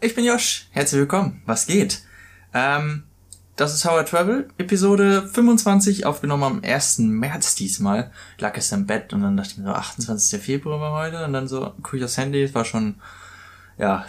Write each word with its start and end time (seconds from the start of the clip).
Ich 0.00 0.14
bin 0.14 0.24
Josh. 0.24 0.68
Herzlich 0.70 1.00
willkommen. 1.00 1.42
Was 1.44 1.66
geht? 1.66 2.02
Ähm, 2.54 3.02
das 3.56 3.74
ist 3.74 3.84
How 3.84 4.00
I 4.00 4.04
Travel, 4.04 4.48
Episode 4.56 5.26
25, 5.26 6.06
aufgenommen 6.06 6.44
am 6.44 6.62
1. 6.62 6.98
März 6.98 7.56
diesmal. 7.56 8.12
Lag 8.38 8.52
gestern 8.52 8.82
im 8.82 8.86
Bett 8.86 9.12
und 9.12 9.22
dann 9.22 9.36
dachte 9.36 9.50
ich 9.50 9.58
mir 9.58 9.64
so, 9.64 9.72
28. 9.72 10.40
Februar 10.40 10.80
war 10.80 10.92
heute 10.92 11.24
und 11.24 11.32
dann 11.32 11.48
so, 11.48 11.74
guck 11.82 11.94
ich 11.94 12.04
aufs 12.04 12.16
Handy, 12.16 12.44
es 12.44 12.54
war 12.54 12.64
schon, 12.64 12.94
ja, 13.76 14.06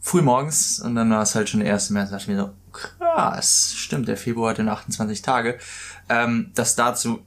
früh 0.00 0.20
morgens 0.20 0.80
und 0.80 0.96
dann 0.96 1.12
war 1.12 1.22
es 1.22 1.36
halt 1.36 1.48
schon 1.48 1.60
der 1.60 1.72
1. 1.74 1.90
März, 1.90 2.10
da 2.10 2.16
dachte 2.16 2.32
ich 2.32 2.36
mir 2.36 2.42
so, 2.42 2.52
krass, 2.72 3.74
stimmt, 3.76 4.08
der 4.08 4.16
Februar 4.16 4.50
hatte 4.50 4.64
nur 4.64 4.72
28 4.72 5.22
Tage. 5.22 5.60
Ähm, 6.08 6.50
das 6.56 6.74
dazu 6.74 7.24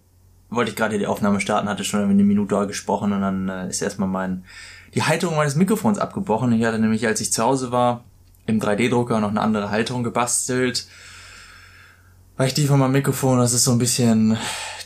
wollte 0.49 0.71
ich 0.71 0.77
gerade 0.77 0.97
die 0.97 1.07
Aufnahme 1.07 1.39
starten, 1.39 1.69
hatte 1.69 1.83
schon 1.83 2.01
eine 2.01 2.23
Minute 2.23 2.67
gesprochen 2.67 3.13
und 3.13 3.21
dann 3.21 3.49
äh, 3.49 3.69
ist 3.69 3.81
erstmal 3.81 4.09
mein 4.09 4.43
die 4.93 5.03
Halterung 5.03 5.35
meines 5.35 5.55
Mikrofons 5.55 5.99
abgebrochen. 5.99 6.53
Ich 6.53 6.63
hatte 6.63 6.79
nämlich, 6.79 7.05
als 7.05 7.19
ich 7.19 7.33
zu 7.33 7.43
Hause 7.43 7.71
war, 7.71 8.05
im 8.45 8.61
3D-Drucker 8.61 9.19
noch 9.19 9.29
eine 9.29 9.41
andere 9.41 9.69
Halterung 9.69 10.03
gebastelt. 10.03 10.87
Weil 12.37 12.47
ich 12.47 12.53
die 12.53 12.65
von 12.65 12.79
meinem 12.79 12.93
Mikrofon, 12.93 13.37
das 13.37 13.53
ist 13.53 13.65
so 13.65 13.71
ein 13.71 13.77
bisschen, 13.77 14.37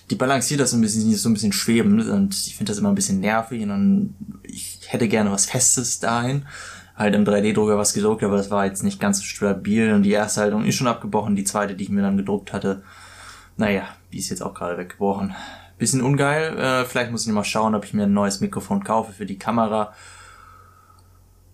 die 0.10 0.16
balanciert 0.16 0.60
das 0.60 0.72
so 0.72 0.78
ein 0.78 0.82
bisschen, 0.82 1.14
so 1.16 1.30
ein 1.30 1.34
bisschen 1.34 1.54
schwebend 1.54 2.08
und 2.08 2.36
ich 2.36 2.56
finde 2.56 2.72
das 2.72 2.80
immer 2.80 2.90
ein 2.90 2.96
bisschen 2.96 3.20
nervig 3.20 3.62
und 3.64 3.70
dann, 3.70 4.16
ich 4.44 4.80
hätte 4.88 5.08
gerne 5.08 5.32
was 5.32 5.46
Festes 5.46 6.00
dahin. 6.00 6.46
Halt 6.96 7.16
im 7.16 7.24
3D-Drucker 7.24 7.78
was 7.78 7.94
gedruckt, 7.94 8.24
aber 8.24 8.38
das 8.38 8.52
war 8.52 8.66
jetzt 8.66 8.84
nicht 8.84 9.00
ganz 9.00 9.20
so 9.20 9.24
stabil 9.24 9.94
und 9.94 10.04
die 10.04 10.12
erste 10.12 10.42
Halterung 10.42 10.66
ist 10.66 10.76
schon 10.76 10.88
abgebrochen, 10.88 11.36
die 11.36 11.44
zweite, 11.44 11.76
die 11.76 11.86
ich 11.86 11.90
mir 11.90 12.02
dann 12.02 12.18
gedruckt 12.18 12.52
hatte, 12.52 12.84
naja, 13.58 13.84
die 14.12 14.20
ist 14.20 14.30
jetzt 14.30 14.42
auch 14.42 14.54
gerade 14.54 14.78
weggebrochen. 14.78 15.36
Bisschen 15.78 16.02
ungeil. 16.02 16.58
Äh, 16.58 16.86
vielleicht 16.86 17.12
muss 17.12 17.26
ich 17.26 17.32
mal 17.32 17.44
schauen, 17.44 17.76
ob 17.76 17.86
ich 17.86 17.94
mir 17.94 18.04
ein 18.04 18.14
neues 18.14 18.42
Mikrofon 18.42 18.84
kaufe 18.84 19.14
für 19.14 19.26
die 19.26 19.38
Kamera. 19.38 19.94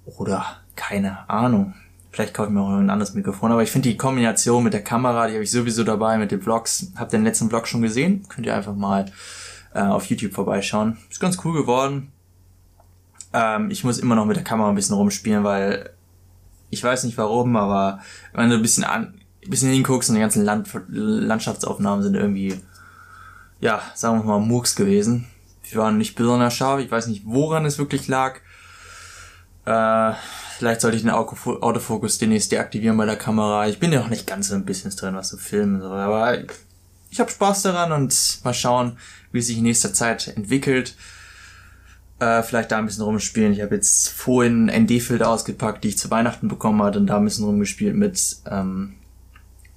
Oder 0.05 0.45
keine 0.75 1.29
Ahnung. 1.29 1.73
Vielleicht 2.11 2.33
kaufe 2.33 2.49
ich 2.49 2.53
mir 2.53 2.61
auch 2.61 2.69
ein 2.69 2.89
anderes 2.89 3.13
Mikrofon. 3.13 3.51
Aber 3.51 3.61
ich 3.61 3.71
finde 3.71 3.89
die 3.89 3.97
Kombination 3.97 4.63
mit 4.63 4.73
der 4.73 4.83
Kamera, 4.83 5.27
die 5.27 5.33
habe 5.33 5.43
ich 5.43 5.51
sowieso 5.51 5.83
dabei 5.83 6.17
mit 6.17 6.31
den 6.31 6.41
Vlogs. 6.41 6.91
Habt 6.95 7.13
ihr 7.13 7.19
den 7.19 7.25
letzten 7.25 7.49
Vlog 7.49 7.67
schon 7.67 7.81
gesehen? 7.81 8.25
Könnt 8.29 8.47
ihr 8.47 8.55
einfach 8.55 8.75
mal 8.75 9.05
äh, 9.73 9.81
auf 9.81 10.05
YouTube 10.05 10.33
vorbeischauen. 10.33 10.97
Ist 11.09 11.19
ganz 11.19 11.37
cool 11.43 11.53
geworden. 11.53 12.11
Ähm, 13.33 13.69
ich 13.69 13.83
muss 13.83 13.99
immer 13.99 14.15
noch 14.15 14.25
mit 14.25 14.37
der 14.37 14.43
Kamera 14.43 14.69
ein 14.69 14.75
bisschen 14.75 14.95
rumspielen, 14.95 15.43
weil 15.43 15.91
ich 16.69 16.83
weiß 16.83 17.03
nicht 17.03 17.17
warum, 17.17 17.55
aber 17.57 17.99
wenn 18.33 18.49
du 18.49 18.55
ein 18.55 18.61
bisschen 18.61 18.85
an, 18.85 19.19
bisschen 19.49 19.71
hinguckst 19.71 20.09
und 20.09 20.15
die 20.15 20.21
ganzen 20.21 20.43
Land 20.43 20.69
Landschaftsaufnahmen 20.89 22.03
sind 22.03 22.15
irgendwie, 22.15 22.59
ja, 23.59 23.81
sagen 23.93 24.19
wir 24.19 24.23
mal, 24.23 24.39
Murks 24.39 24.75
gewesen. 24.75 25.27
Die 25.69 25.75
waren 25.75 25.97
nicht 25.97 26.15
besonders 26.15 26.53
scharf. 26.53 26.79
Ich 26.79 26.91
weiß 26.91 27.07
nicht, 27.07 27.23
woran 27.25 27.65
es 27.65 27.77
wirklich 27.77 28.07
lag. 28.07 28.39
Äh, 29.65 30.13
vielleicht 30.57 30.81
sollte 30.81 30.97
ich 30.97 31.03
den 31.03 31.11
Autofokus 31.11 32.17
demnächst 32.19 32.51
deaktivieren 32.51 32.97
bei 32.97 33.05
der 33.05 33.17
Kamera. 33.17 33.67
Ich 33.67 33.79
bin 33.79 33.91
ja 33.91 33.99
noch 33.99 34.09
nicht 34.09 34.27
ganz 34.27 34.49
so 34.49 34.55
im 34.55 34.65
Business 34.65 34.95
drin, 34.95 35.15
was 35.15 35.29
zu 35.29 35.37
filmen 35.37 35.81
soll. 35.81 35.99
Aber 35.99 36.37
ich 37.09 37.19
habe 37.19 37.31
Spaß 37.31 37.63
daran 37.63 37.91
und 37.91 38.39
mal 38.43 38.53
schauen, 38.53 38.97
wie 39.31 39.39
es 39.39 39.47
sich 39.47 39.57
in 39.57 39.63
nächster 39.63 39.93
Zeit 39.93 40.27
entwickelt. 40.35 40.95
Äh, 42.19 42.43
vielleicht 42.43 42.71
da 42.71 42.77
ein 42.77 42.85
bisschen 42.85 43.03
rumspielen. 43.03 43.53
Ich 43.53 43.61
habe 43.61 43.75
jetzt 43.75 44.09
vorhin 44.09 44.67
ND-Filter 44.67 45.29
ausgepackt, 45.29 45.83
die 45.83 45.89
ich 45.89 45.97
zu 45.97 46.11
Weihnachten 46.11 46.47
bekommen 46.47 46.81
hatte 46.83 46.99
und 46.99 47.07
da 47.07 47.17
ein 47.17 47.25
bisschen 47.25 47.45
rumgespielt 47.45 47.95
mit 47.95 48.37
ähm, 48.49 48.95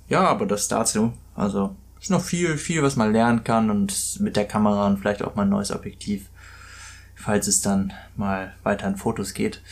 ja, 0.08 0.26
aber 0.26 0.46
das 0.46 0.68
dazu. 0.68 1.12
Also 1.34 1.74
ist 2.00 2.10
noch 2.10 2.22
viel, 2.22 2.56
viel, 2.58 2.82
was 2.82 2.96
man 2.96 3.12
lernen 3.12 3.44
kann 3.44 3.70
und 3.70 4.20
mit 4.20 4.36
der 4.36 4.46
Kamera 4.46 4.86
und 4.86 4.98
vielleicht 4.98 5.22
auch 5.22 5.34
mal 5.34 5.42
ein 5.42 5.48
neues 5.48 5.72
Objektiv, 5.72 6.28
falls 7.14 7.46
es 7.46 7.60
dann 7.60 7.92
mal 8.16 8.54
weiter 8.62 8.86
in 8.86 8.96
Fotos 8.96 9.34
geht. 9.34 9.62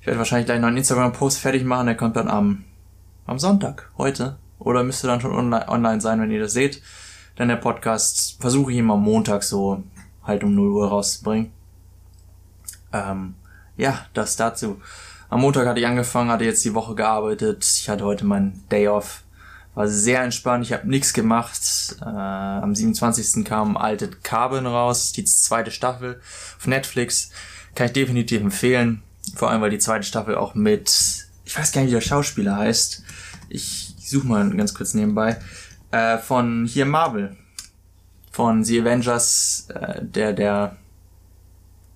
Ich 0.00 0.06
werde 0.06 0.18
wahrscheinlich 0.18 0.46
gleich 0.46 0.60
noch 0.60 0.68
einen 0.68 0.76
Instagram-Post 0.76 1.38
fertig 1.38 1.64
machen, 1.64 1.86
der 1.86 1.96
kommt 1.96 2.16
dann 2.16 2.28
am, 2.28 2.64
am 3.26 3.38
Sonntag, 3.38 3.90
heute. 3.96 4.36
Oder 4.58 4.82
müsste 4.82 5.06
dann 5.06 5.20
schon 5.20 5.32
online, 5.32 5.68
online 5.68 6.00
sein, 6.00 6.20
wenn 6.20 6.30
ihr 6.30 6.40
das 6.40 6.52
seht. 6.52 6.82
Denn 7.38 7.48
der 7.48 7.56
Podcast 7.56 8.40
versuche 8.40 8.72
ich 8.72 8.78
immer 8.78 8.96
Montag 8.96 9.42
so 9.42 9.82
halt 10.22 10.44
um 10.44 10.54
0 10.54 10.68
Uhr 10.68 10.88
rauszubringen. 10.88 11.52
Ähm, 12.92 13.34
ja, 13.76 14.06
das 14.14 14.36
dazu. 14.36 14.80
Am 15.28 15.40
Montag 15.40 15.66
hatte 15.66 15.80
ich 15.80 15.86
angefangen, 15.86 16.30
hatte 16.30 16.44
jetzt 16.44 16.64
die 16.64 16.74
Woche 16.74 16.94
gearbeitet. 16.94 17.64
Ich 17.64 17.88
hatte 17.88 18.04
heute 18.04 18.24
meinen 18.24 18.62
Day 18.70 18.88
off. 18.88 19.24
War 19.74 19.88
sehr 19.88 20.22
entspannt, 20.22 20.64
ich 20.64 20.72
habe 20.72 20.88
nichts 20.88 21.12
gemacht. 21.12 21.96
Äh, 22.00 22.04
am 22.04 22.74
27. 22.74 23.44
kam 23.44 23.76
Altered 23.76 24.22
Carbon 24.22 24.66
raus, 24.66 25.12
die 25.12 25.24
zweite 25.24 25.70
Staffel 25.72 26.20
auf 26.56 26.66
Netflix. 26.66 27.30
Kann 27.74 27.86
ich 27.86 27.92
definitiv 27.92 28.40
empfehlen. 28.40 29.02
Vor 29.34 29.50
allem, 29.50 29.60
weil 29.60 29.70
die 29.70 29.78
zweite 29.78 30.04
Staffel 30.04 30.36
auch 30.36 30.54
mit, 30.54 31.26
ich 31.44 31.58
weiß 31.58 31.72
gar 31.72 31.80
nicht, 31.80 31.90
wie 31.90 31.94
der 31.94 32.00
Schauspieler 32.00 32.56
heißt. 32.56 33.02
Ich, 33.48 33.94
ich 33.98 34.10
suche 34.10 34.26
mal 34.26 34.48
ganz 34.56 34.74
kurz 34.74 34.94
nebenbei. 34.94 35.40
Äh, 35.90 36.18
von 36.18 36.66
hier 36.66 36.86
Marvel. 36.86 37.36
Von 38.30 38.64
The 38.64 38.80
Avengers, 38.80 39.68
äh, 39.70 40.04
der, 40.04 40.32
der, 40.32 40.76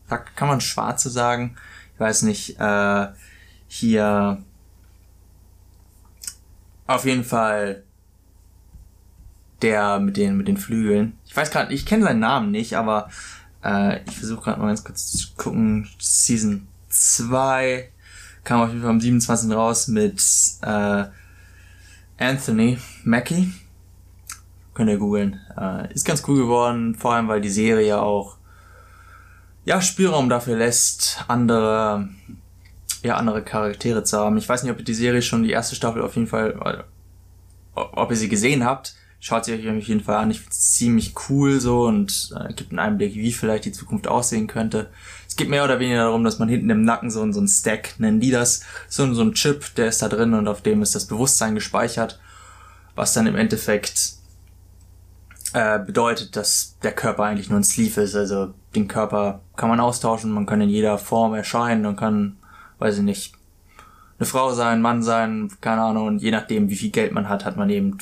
kann 0.09 0.49
man 0.49 0.61
Schwarze 0.61 1.11
sagen? 1.11 1.57
Ich 1.95 2.01
weiß 2.01 2.23
nicht, 2.23 2.59
äh, 2.59 3.07
hier, 3.69 4.43
auf 6.89 7.05
jeden 7.05 7.23
Fall 7.23 7.85
der 9.63 10.01
mit 10.01 10.17
den 10.17 10.37
mit 10.37 10.49
den 10.49 10.57
Flügeln. 10.57 11.19
Ich 11.27 11.37
weiß 11.37 11.51
gerade, 11.51 11.73
ich 11.73 11.87
kenne 11.87 12.05
seinen 12.05 12.21
Namen 12.21 12.51
nicht, 12.51 12.77
aber 12.77 13.09
äh, 13.65 14.03
ich 14.05 14.17
versuche 14.17 14.43
gerade 14.43 14.61
mal 14.61 14.69
ganz 14.69 14.85
kurz 14.85 15.13
zu 15.13 15.29
gucken. 15.37 15.89
Season 15.99 16.67
2 16.89 17.91
kam 18.45 18.63
auf 18.63 18.69
jeden 18.71 18.81
Fall 18.81 18.91
am 18.91 19.01
27. 19.01 19.53
raus 19.53 19.89
mit 19.89 20.23
äh, 20.63 21.05
Anthony 22.19 22.79
Mackie. 23.05 23.53
Könnt 24.75 24.91
ihr 24.91 24.99
googeln. 24.99 25.41
Äh, 25.57 25.93
ist 25.93 26.07
ganz 26.07 26.23
cool 26.27 26.39
geworden, 26.39 26.95
vor 26.95 27.15
allem 27.15 27.29
weil 27.29 27.41
die 27.41 27.51
Serie 27.51 28.01
auch 28.01 28.37
ja 29.65 29.83
Spielraum 29.83 30.29
dafür 30.29 30.57
lässt, 30.57 31.25
andere 31.29 32.09
ja, 33.03 33.17
andere 33.17 33.43
Charaktere 33.43 34.03
zu 34.05 34.19
haben. 34.19 34.37
Ich 34.39 34.49
weiß 34.49 34.63
nicht, 34.63 34.73
ob 34.73 34.79
ihr 34.79 34.85
die 34.85 34.95
Serie 34.95 35.23
schon 35.23 35.43
die 35.43 35.51
erste 35.51 35.77
Staffel 35.77 36.03
auf 36.03 36.15
jeden 36.17 36.27
Fall, 36.27 36.85
ob 37.75 38.11
ihr 38.11 38.17
sie 38.17 38.29
gesehen 38.29 38.65
habt. 38.65 38.95
Schaut 39.21 39.45
sie 39.45 39.53
euch 39.53 39.69
auf 39.69 39.89
jeden 39.89 40.03
Fall 40.03 40.17
an. 40.17 40.31
Ich 40.31 40.39
finde 40.39 40.53
es 40.53 40.75
ziemlich 40.75 41.15
cool 41.29 41.59
so 41.59 41.87
und 41.87 42.33
äh, 42.39 42.53
gibt 42.53 42.71
einen 42.71 42.79
Einblick, 42.79 43.15
wie 43.15 43.33
vielleicht 43.33 43.65
die 43.65 43.73
Zukunft 43.73 44.07
aussehen 44.07 44.47
könnte. 44.47 44.91
Es 45.27 45.35
geht 45.35 45.49
mehr 45.49 45.65
oder 45.65 45.81
weniger 45.81 46.05
darum, 46.05 46.23
dass 46.23 46.39
man 46.39 46.49
hinten 46.49 46.71
im 46.71 46.83
Nacken 46.83 47.11
so, 47.11 47.31
so 47.33 47.41
ein 47.41 47.49
Stack, 47.49 47.99
nennen 47.99 48.21
die 48.21 48.31
das, 48.31 48.63
so, 48.89 49.13
so 49.15 49.23
ein 49.23 49.35
Chip, 49.35 49.75
der 49.75 49.89
ist 49.89 50.03
da 50.03 50.09
drin 50.09 50.35
und 50.35 50.47
auf 50.47 50.63
dem 50.63 50.83
ist 50.83 50.95
das 50.95 51.07
Bewusstsein 51.07 51.57
gespeichert, 51.57 52.21
was 52.95 53.13
dann 53.13 53.27
im 53.27 53.35
Endeffekt 53.35 54.13
äh, 55.53 55.81
bedeutet, 55.81 56.37
dass 56.37 56.77
der 56.83 56.93
Körper 56.93 57.25
eigentlich 57.25 57.51
nur 57.51 57.59
ein 57.59 57.65
Sleeve 57.65 58.03
ist. 58.03 58.15
Also 58.15 58.55
den 58.77 58.87
Körper 58.87 59.41
kann 59.57 59.69
man 59.69 59.81
austauschen, 59.81 60.31
man 60.31 60.47
kann 60.47 60.61
in 60.61 60.69
jeder 60.69 60.97
Form 60.97 61.35
erscheinen 61.35 61.87
und 61.87 61.97
kann 61.97 62.38
weiß 62.79 62.99
ich 62.99 63.03
nicht, 63.03 63.35
eine 64.19 64.27
Frau 64.27 64.53
sein, 64.53 64.83
Mann 64.83 65.03
sein, 65.03 65.51
keine 65.61 65.83
Ahnung, 65.83 66.07
und 66.07 66.23
je 66.23 66.31
nachdem, 66.31 66.71
wie 66.71 66.77
viel 66.77 66.91
Geld 66.91 67.13
man 67.13 67.29
hat, 67.29 67.45
hat 67.45 67.57
man 67.57 67.71
eben 67.71 67.99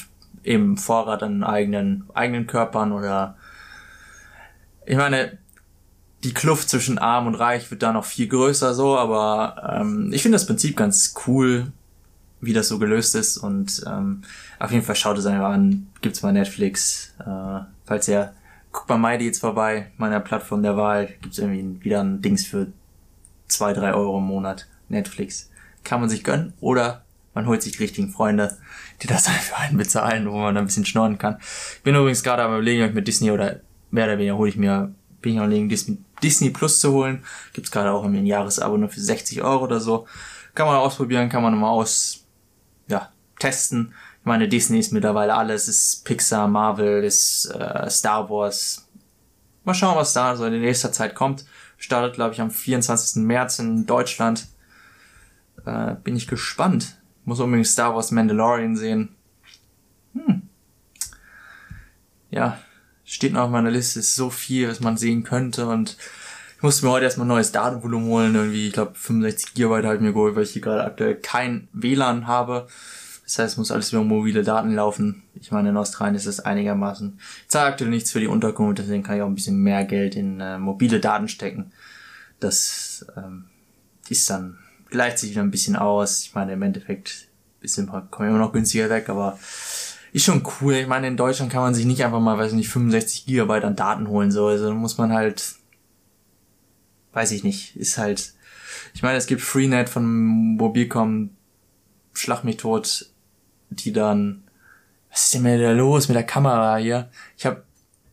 eben 0.47 0.77
Vorrat 0.77 1.23
an 1.23 1.43
eigenen, 1.43 2.05
eigenen 2.15 2.47
Körpern 2.47 2.93
oder 2.93 3.37
ich 4.87 4.97
meine, 4.97 5.39
die 6.25 6.33
Kluft 6.33 6.69
zwischen 6.69 6.99
arm 6.99 7.27
und 7.27 7.35
reich 7.35 7.71
wird 7.71 7.83
da 7.83 7.93
noch 7.93 8.05
viel 8.05 8.29
größer 8.29 8.73
so, 8.75 8.97
aber 8.97 9.79
ähm, 9.81 10.11
ich 10.13 10.23
finde 10.23 10.37
das 10.37 10.47
Prinzip 10.47 10.77
ganz 10.77 11.15
cool, 11.27 11.73
wie 12.41 12.53
das 12.53 12.69
so 12.69 12.79
gelöst 12.79 13.15
ist. 13.15 13.37
Und 13.37 13.85
ähm, 13.87 14.23
auf 14.59 14.71
jeden 14.71 14.85
Fall 14.85 14.97
schaut 14.97 15.19
es 15.19 15.27
einfach 15.27 15.51
an, 15.51 15.89
gibt's 16.01 16.21
bei 16.21 16.33
Netflix, 16.33 17.15
äh, 17.21 17.61
falls 17.85 18.09
ihr 18.09 18.33
guckt 18.73 18.87
bei 18.87 18.97
MyDeals 18.97 19.39
vorbei, 19.39 19.91
meiner 19.97 20.21
Plattform 20.21 20.63
der 20.63 20.77
Wahl, 20.77 21.09
gibt's 21.21 21.39
irgendwie 21.39 21.85
wieder 21.85 22.03
ein 22.03 22.23
Dings 22.23 22.47
für 22.47 22.69
zwei, 23.49 23.73
drei 23.73 23.95
Euro 23.95 24.19
im 24.19 24.25
Monat 24.25 24.69
Netflix. 24.89 25.51
Kann 25.85 26.01
man 26.01 26.09
sich 26.09 26.25
gönnen 26.25 26.53
oder 26.61 27.05
man 27.35 27.47
holt 27.47 27.63
sich 27.63 27.73
die 27.73 27.83
richtigen 27.83 28.11
Freunde, 28.11 28.57
die 29.03 29.07
das 29.07 29.25
dann 29.25 29.35
für 29.35 29.57
einen 29.57 29.77
bezahlen, 29.77 30.27
wo 30.31 30.37
man 30.39 30.55
dann 30.55 30.65
ein 30.65 30.67
bisschen 30.67 30.87
schnorren 30.87 31.19
kann. 31.19 31.37
Ich 31.41 31.83
bin 31.83 31.95
übrigens 31.95 32.23
gerade 32.23 32.43
am 32.43 32.53
überlegen, 32.53 32.83
ob 32.83 32.89
ich 32.89 32.95
mit 32.95 33.07
Disney 33.07 33.31
oder 33.31 33.61
mehr 33.91 34.07
oder 34.07 34.19
weniger 34.19 34.37
hole 34.37 34.49
ich 34.49 34.57
mir, 34.57 34.95
bin 35.21 35.35
ich 35.35 35.39
am 35.39 35.47
überlegen, 35.47 35.69
Disney, 36.23 36.51
Plus 36.51 36.81
zu 36.81 36.93
holen. 36.93 37.25
Gibt's 37.53 37.71
gerade 37.71 37.93
auch 37.93 38.05
im 38.05 38.25
Jahresabo 38.25 38.77
nur 38.77 38.89
für 38.89 39.01
60 39.01 39.43
Euro 39.43 39.65
oder 39.65 39.81
so. 39.81 40.07
Kann 40.55 40.67
man 40.67 40.77
ausprobieren, 40.77 41.29
kann 41.29 41.43
man 41.43 41.57
mal 41.59 41.69
aus, 41.69 42.25
ja, 42.89 43.11
testen. 43.39 43.93
Ich 44.21 44.27
meine, 44.27 44.49
Disney 44.49 44.79
ist 44.79 44.93
mittlerweile 44.93 45.35
alles, 45.35 45.69
ist 45.69 46.05
Pixar, 46.05 46.49
Marvel, 46.49 47.05
ist 47.05 47.47
äh, 47.47 47.91
Star 47.91 48.29
Wars. 48.31 48.89
Mal 49.65 49.75
schauen, 49.75 49.97
was 49.97 50.15
da 50.15 50.37
so 50.37 50.47
in 50.47 50.61
nächster 50.61 50.91
Zeit 50.91 51.15
kommt. 51.15 51.45
Startet, 51.77 52.15
glaube 52.15 52.35
ich, 52.35 52.41
am 52.41 52.51
24. 52.51 53.23
März 53.23 53.59
in 53.59 53.87
Deutschland. 53.87 54.47
Äh, 55.65 55.97
bin 56.03 56.17
ich 56.17 56.27
gespannt. 56.27 56.97
Muss 57.25 57.41
unbedingt 57.41 57.67
Star 57.67 57.95
Wars 57.95 58.11
Mandalorian 58.11 58.77
sehen. 58.77 59.17
Hm. 60.15 60.43
Ja, 62.31 62.59
steht 63.05 63.33
noch 63.33 63.43
auf 63.43 63.51
meiner 63.51 63.71
Liste. 63.71 64.01
Ist 64.01 64.17
so 64.17 64.31
viel, 64.31 64.69
was 64.69 64.81
man 64.81 64.97
sehen 64.97 65.23
könnte. 65.23 65.67
Und 65.67 65.97
Ich 66.57 66.63
musste 66.63 66.87
mir 66.87 66.93
heute 66.93 67.05
erstmal 67.05 67.27
ein 67.27 67.29
neues 67.29 67.53
Datenvolumen 67.53 68.09
holen, 68.09 68.35
irgendwie, 68.35 68.69
ich 68.69 68.73
glaube 68.73 68.95
65 68.95 69.53
GB 69.55 69.85
habe 69.85 69.97
ich 69.97 70.01
mir 70.01 70.15
geholt, 70.15 70.37
weil 70.37 70.45
ich 70.45 70.53
hier 70.53 70.63
gerade 70.63 70.85
aktuell 70.85 71.17
kein 71.17 71.69
WLAN 71.73 72.27
habe. 72.27 72.67
Das 73.27 73.41
heißt, 73.41 73.53
es 73.55 73.59
muss 73.59 73.73
alles 73.73 73.93
über 73.93 74.05
mobile 74.05 74.45
Daten 74.45 74.73
laufen. 74.73 75.25
Ich 75.35 75.51
meine, 75.51 75.71
in 75.71 75.77
Australien 75.77 76.15
ist 76.15 76.27
es 76.27 76.39
einigermaßen. 76.39 77.19
Ich 77.43 77.49
zahle 77.49 77.67
aktuell 77.67 77.91
nichts 77.91 78.13
für 78.13 78.21
die 78.21 78.29
Unterkunft, 78.29 78.79
deswegen 78.79 79.03
kann 79.03 79.17
ich 79.17 79.23
auch 79.23 79.27
ein 79.27 79.35
bisschen 79.35 79.59
mehr 79.59 79.85
Geld 79.85 80.15
in 80.15 80.41
äh, 80.41 80.59
mobile 80.59 81.01
Daten 81.01 81.27
stecken. 81.27 81.73
Das 82.39 83.05
ähm, 83.17 83.47
ist 84.09 84.31
dann, 84.31 84.59
gleicht 84.91 85.19
sich 85.19 85.33
wieder 85.33 85.43
ein 85.43 85.51
bisschen 85.51 85.75
aus. 85.75 86.23
Ich 86.23 86.35
meine, 86.35 86.53
im 86.53 86.63
Endeffekt 86.63 87.27
kommen 87.61 88.11
wir 88.21 88.29
immer 88.29 88.39
noch 88.39 88.53
günstiger 88.53 88.89
weg, 88.91 89.09
aber 89.09 89.37
ist 90.13 90.25
schon 90.25 90.47
cool. 90.61 90.75
Ich 90.75 90.87
meine, 90.87 91.09
in 91.09 91.17
Deutschland 91.17 91.51
kann 91.51 91.63
man 91.63 91.75
sich 91.75 91.85
nicht 91.85 92.05
einfach 92.05 92.21
mal, 92.21 92.39
weiß 92.39 92.53
ich 92.53 92.57
nicht, 92.57 92.69
65 92.69 93.27
Gigabyte 93.27 93.65
an 93.65 93.75
Daten 93.75 94.07
holen, 94.07 94.31
so. 94.31 94.47
Also 94.47 94.73
muss 94.73 94.99
man 94.99 95.13
halt, 95.13 95.57
weiß 97.13 97.33
ich 97.33 97.43
nicht, 97.43 97.75
ist 97.75 97.99
halt, 97.99 98.35
ich 98.95 99.03
meine, 99.03 99.19
es 99.19 99.27
gibt 99.27 99.41
Freenet 99.41 99.89
von 99.89 100.07
Mobilcom, 100.57 101.31
Schlag 102.15 102.45
mich 102.45 102.57
tot, 102.57 103.11
die 103.71 103.93
dann, 103.93 104.45
was 105.11 105.25
ist 105.25 105.35
denn 105.35 105.43
mit 105.43 105.61
der 105.61 105.75
los 105.75 106.09
mit 106.09 106.17
der 106.17 106.25
Kamera 106.25 106.77
hier? 106.77 107.09
Ich 107.37 107.47
habe 107.47 107.63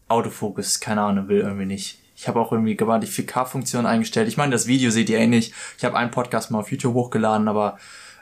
Autofokus, 0.08 0.80
keine 0.80 1.02
Ahnung, 1.02 1.28
will 1.28 1.40
irgendwie 1.40 1.66
nicht. 1.66 2.00
Ich 2.16 2.28
habe 2.28 2.40
auch 2.40 2.52
irgendwie 2.52 2.76
gewarnt 2.76 3.04
die 3.04 3.08
4K-Funktion 3.08 3.86
eingestellt. 3.86 4.28
Ich 4.28 4.38
meine, 4.38 4.52
das 4.52 4.68
Video 4.68 4.92
seht 4.92 5.10
ihr 5.10 5.20
eh 5.20 5.28
nicht. 5.28 5.54
Ich 5.78 5.84
habe 5.84 5.98
einen 5.98 6.12
Podcast 6.12 6.52
mal 6.52 6.60
auf 6.60 6.72
YouTube 6.72 6.94
hochgeladen, 6.94 7.48
aber 7.48 7.78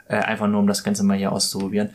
äh, 0.08 0.16
einfach 0.16 0.48
nur, 0.48 0.60
um 0.60 0.66
das 0.66 0.82
Ganze 0.82 1.04
mal 1.04 1.16
hier 1.16 1.32
auszuprobieren. 1.32 1.90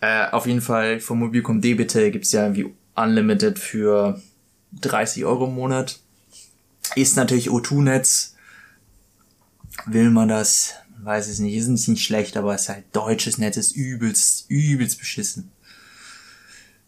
Äh, 0.00 0.26
auf 0.30 0.46
jeden 0.46 0.60
Fall, 0.60 0.98
von 0.98 1.18
Mobilcom 1.18 1.60
D-Bitte 1.60 2.10
gibt's 2.10 2.32
ja 2.32 2.42
irgendwie 2.42 2.74
Unlimited 2.96 3.58
für 3.58 4.20
30 4.80 5.24
Euro 5.24 5.46
im 5.46 5.54
Monat. 5.54 6.00
Ist 6.96 7.16
natürlich 7.16 7.48
O2-Netz. 7.48 8.34
Will 9.86 10.10
man 10.10 10.28
das? 10.28 10.74
Weiß 11.04 11.28
es 11.28 11.38
nicht, 11.38 11.54
ist 11.54 11.88
nicht 11.88 12.04
schlecht, 12.04 12.36
aber 12.36 12.54
es 12.54 12.62
ist 12.62 12.68
halt 12.68 12.84
deutsches 12.92 13.38
Netz, 13.38 13.56
ist 13.56 13.76
übelst, 13.76 14.46
übelst 14.48 14.98
beschissen. 14.98 15.52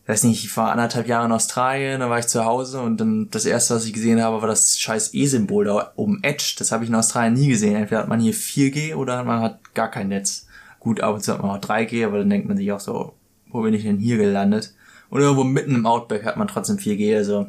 Ich 0.02 0.08
weiß 0.08 0.24
nicht, 0.24 0.44
ich 0.44 0.54
war 0.56 0.70
anderthalb 0.70 1.08
Jahre 1.08 1.24
in 1.24 1.32
Australien, 1.32 2.00
da 2.00 2.10
war 2.10 2.18
ich 2.18 2.26
zu 2.26 2.44
Hause 2.44 2.82
und 2.82 2.98
dann 2.98 3.30
das 3.30 3.46
erste, 3.46 3.74
was 3.74 3.86
ich 3.86 3.94
gesehen 3.94 4.22
habe, 4.22 4.42
war 4.42 4.48
das 4.48 4.78
scheiß 4.78 5.14
E-Symbol 5.14 5.64
da 5.64 5.92
oben 5.96 6.22
Edge. 6.22 6.56
Das 6.58 6.72
habe 6.72 6.84
ich 6.84 6.90
in 6.90 6.96
Australien 6.96 7.32
nie 7.32 7.48
gesehen. 7.48 7.74
Entweder 7.74 8.02
hat 8.02 8.08
man 8.08 8.20
hier 8.20 8.34
4G 8.34 8.94
oder 8.96 9.24
man 9.24 9.40
hat 9.40 9.74
gar 9.74 9.90
kein 9.90 10.08
Netz. 10.08 10.46
Gut, 10.78 11.00
ab 11.00 11.14
und 11.14 11.22
zu 11.22 11.32
hat 11.32 11.40
man 11.40 11.52
auch 11.52 11.60
3G, 11.60 12.04
aber 12.04 12.18
dann 12.18 12.28
denkt 12.28 12.46
man 12.46 12.58
sich 12.58 12.70
auch 12.70 12.80
so, 12.80 13.14
wo 13.48 13.62
bin 13.62 13.72
ich 13.72 13.84
denn 13.84 13.98
hier 13.98 14.18
gelandet? 14.18 14.74
Und 15.08 15.22
irgendwo 15.22 15.44
mitten 15.44 15.74
im 15.74 15.86
Outback 15.86 16.24
hat 16.26 16.36
man 16.36 16.48
trotzdem 16.48 16.76
4G, 16.76 17.16
also, 17.16 17.46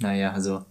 naja, 0.00 0.32
also, 0.32 0.64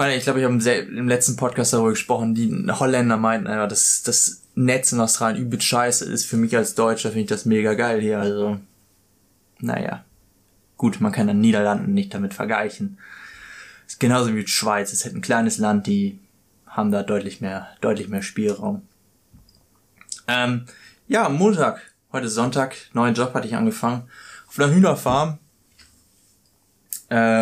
meine, 0.00 0.16
ich 0.16 0.24
glaube, 0.24 0.38
ich 0.38 0.46
habe 0.46 0.54
im, 0.54 1.08
letzten 1.08 1.36
Podcast 1.36 1.74
darüber 1.74 1.90
gesprochen, 1.90 2.34
die 2.34 2.50
Holländer 2.70 3.18
meinten, 3.18 3.48
ja, 3.48 3.66
dass 3.66 4.02
das 4.02 4.40
Netz 4.54 4.92
in 4.92 5.00
Australien 5.00 5.42
übel 5.42 5.60
scheiße 5.60 6.06
ist. 6.06 6.24
Für 6.24 6.38
mich 6.38 6.56
als 6.56 6.74
Deutscher 6.74 7.10
finde 7.10 7.20
ich 7.20 7.28
das 7.28 7.44
mega 7.44 7.74
geil 7.74 8.00
hier. 8.00 8.18
Also, 8.18 8.58
naja. 9.58 10.02
Gut, 10.78 11.02
man 11.02 11.12
kann 11.12 11.26
dann 11.26 11.42
Niederlanden 11.42 11.92
nicht 11.92 12.14
damit 12.14 12.32
vergleichen. 12.32 12.96
Ist 13.86 14.00
genauso 14.00 14.34
wie 14.34 14.40
die 14.40 14.48
Schweiz. 14.48 14.88
Es 14.88 15.00
ist 15.00 15.04
halt 15.04 15.16
ein 15.16 15.20
kleines 15.20 15.58
Land, 15.58 15.86
die 15.86 16.18
haben 16.66 16.90
da 16.90 17.02
deutlich 17.02 17.42
mehr, 17.42 17.68
deutlich 17.82 18.08
mehr 18.08 18.22
Spielraum. 18.22 18.80
Ähm, 20.26 20.64
ja, 21.08 21.28
Montag, 21.28 21.82
heute 22.10 22.30
Sonntag, 22.30 22.74
neuen 22.94 23.14
Job 23.14 23.34
hatte 23.34 23.46
ich 23.46 23.54
angefangen. 23.54 24.04
Auf 24.48 24.58
einer 24.58 24.72
Hühnerfarm 24.72 25.38